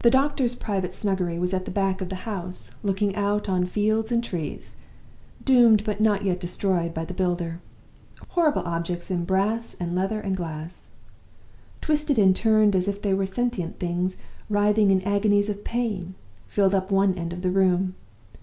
"The 0.00 0.10
doctor's 0.10 0.54
private 0.54 0.92
snuggery 0.92 1.38
was 1.38 1.54
at 1.54 1.64
the 1.64 1.70
back 1.70 2.02
of 2.02 2.10
the 2.10 2.28
house, 2.28 2.72
looking 2.82 3.16
out 3.16 3.48
on 3.48 3.64
fields 3.64 4.12
and 4.12 4.22
trees, 4.22 4.76
doomed 5.42 5.82
but 5.84 5.98
not 5.98 6.26
yet 6.26 6.38
destroyed 6.38 6.92
by 6.92 7.06
the 7.06 7.14
builder. 7.14 7.60
Horrible 8.32 8.60
objects 8.66 9.10
in 9.10 9.24
brass 9.24 9.76
and 9.80 9.94
leather 9.94 10.20
and 10.20 10.36
glass, 10.36 10.88
twisted 11.80 12.18
and 12.18 12.36
turned 12.36 12.76
as 12.76 12.86
if 12.86 13.00
they 13.00 13.14
were 13.14 13.24
sentient 13.24 13.78
things 13.78 14.18
writhing 14.50 14.90
in 14.90 15.00
agonies 15.04 15.48
of 15.48 15.64
pain, 15.64 16.14
filled 16.46 16.74
up 16.74 16.90
one 16.90 17.14
end 17.14 17.32
of 17.32 17.40
the 17.40 17.50
room. 17.50 17.94